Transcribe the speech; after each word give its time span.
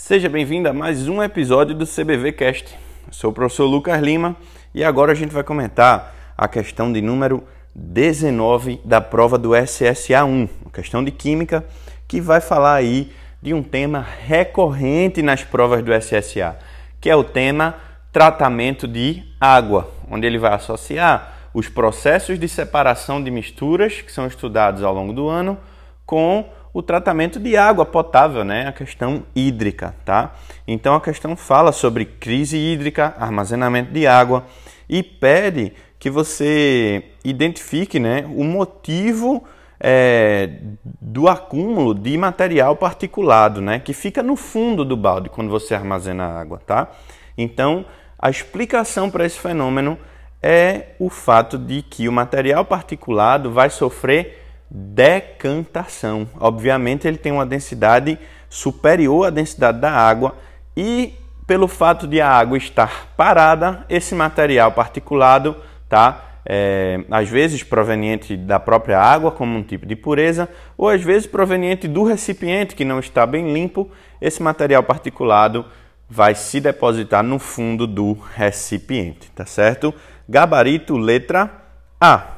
Seja 0.00 0.28
bem-vindo 0.28 0.68
a 0.68 0.72
mais 0.72 1.08
um 1.08 1.20
episódio 1.20 1.74
do 1.74 1.84
CBV 1.84 2.30
Cast. 2.32 2.72
Eu 3.08 3.12
sou 3.12 3.30
o 3.30 3.32
professor 3.32 3.66
Lucas 3.66 4.00
Lima 4.00 4.36
e 4.72 4.84
agora 4.84 5.10
a 5.10 5.14
gente 5.14 5.34
vai 5.34 5.42
comentar 5.42 6.14
a 6.38 6.46
questão 6.46 6.90
de 6.90 7.02
número 7.02 7.42
19 7.74 8.80
da 8.84 9.00
prova 9.00 9.36
do 9.36 9.50
SSA1, 9.50 10.48
uma 10.62 10.70
questão 10.72 11.04
de 11.04 11.10
química 11.10 11.66
que 12.06 12.20
vai 12.20 12.40
falar 12.40 12.74
aí 12.74 13.12
de 13.42 13.52
um 13.52 13.60
tema 13.60 14.06
recorrente 14.24 15.20
nas 15.20 15.42
provas 15.42 15.82
do 15.82 15.92
SSA, 15.92 16.56
que 17.00 17.10
é 17.10 17.16
o 17.16 17.24
tema 17.24 17.74
tratamento 18.12 18.86
de 18.86 19.24
água, 19.40 19.90
onde 20.08 20.28
ele 20.28 20.38
vai 20.38 20.54
associar 20.54 21.50
os 21.52 21.68
processos 21.68 22.38
de 22.38 22.48
separação 22.48 23.22
de 23.22 23.32
misturas 23.32 24.00
que 24.00 24.12
são 24.12 24.28
estudados 24.28 24.84
ao 24.84 24.94
longo 24.94 25.12
do 25.12 25.28
ano 25.28 25.58
com 26.06 26.48
o 26.72 26.82
tratamento 26.82 27.40
de 27.40 27.56
água 27.56 27.84
potável, 27.84 28.44
né? 28.44 28.66
A 28.66 28.72
questão 28.72 29.24
hídrica, 29.34 29.94
tá? 30.04 30.34
Então 30.66 30.94
a 30.94 31.00
questão 31.00 31.36
fala 31.36 31.72
sobre 31.72 32.04
crise 32.04 32.56
hídrica, 32.56 33.14
armazenamento 33.18 33.92
de 33.92 34.06
água 34.06 34.44
e 34.88 35.02
pede 35.02 35.72
que 35.98 36.10
você 36.10 37.04
identifique, 37.24 37.98
né, 37.98 38.24
o 38.34 38.44
motivo 38.44 39.44
é, 39.80 40.50
do 41.00 41.28
acúmulo 41.28 41.94
de 41.94 42.16
material 42.16 42.76
particulado, 42.76 43.60
né, 43.60 43.78
que 43.80 43.92
fica 43.92 44.22
no 44.22 44.36
fundo 44.36 44.84
do 44.84 44.96
balde 44.96 45.28
quando 45.28 45.50
você 45.50 45.74
armazena 45.74 46.24
água, 46.24 46.60
tá? 46.64 46.88
Então 47.36 47.84
a 48.18 48.30
explicação 48.30 49.10
para 49.10 49.26
esse 49.26 49.38
fenômeno 49.38 49.98
é 50.42 50.90
o 50.98 51.10
fato 51.10 51.58
de 51.58 51.82
que 51.82 52.08
o 52.08 52.12
material 52.12 52.64
particulado 52.64 53.50
vai 53.50 53.70
sofrer 53.70 54.37
decantação. 54.70 56.28
Obviamente, 56.38 57.06
ele 57.06 57.16
tem 57.16 57.32
uma 57.32 57.46
densidade 57.46 58.18
superior 58.48 59.26
à 59.26 59.30
densidade 59.30 59.80
da 59.80 59.90
água 59.90 60.36
e 60.76 61.14
pelo 61.46 61.66
fato 61.66 62.06
de 62.06 62.20
a 62.20 62.28
água 62.28 62.58
estar 62.58 63.08
parada, 63.16 63.84
esse 63.88 64.14
material 64.14 64.70
particulado, 64.72 65.56
tá? 65.88 66.24
É, 66.50 67.00
às 67.10 67.28
vezes 67.28 67.62
proveniente 67.62 68.36
da 68.36 68.60
própria 68.60 68.98
água, 68.98 69.30
como 69.30 69.56
um 69.58 69.62
tipo 69.62 69.86
de 69.86 69.96
pureza, 69.96 70.48
ou 70.76 70.88
às 70.88 71.02
vezes 71.02 71.26
proveniente 71.26 71.88
do 71.88 72.04
recipiente 72.04 72.74
que 72.74 72.84
não 72.84 72.98
está 72.98 73.26
bem 73.26 73.52
limpo, 73.52 73.90
esse 74.20 74.42
material 74.42 74.82
particulado 74.82 75.64
vai 76.08 76.34
se 76.34 76.60
depositar 76.60 77.22
no 77.22 77.38
fundo 77.38 77.86
do 77.86 78.12
recipiente, 78.34 79.30
tá 79.32 79.44
certo? 79.44 79.92
Gabarito 80.28 80.96
letra 80.96 81.50
A. 82.00 82.37